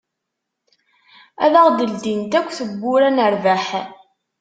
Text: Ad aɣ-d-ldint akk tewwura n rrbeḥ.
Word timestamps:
Ad 1.45 1.53
aɣ-d-ldint 1.61 2.33
akk 2.39 2.49
tewwura 2.57 3.09
n 3.09 3.23
rrbeḥ. 3.33 3.65